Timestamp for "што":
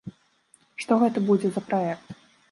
0.83-0.97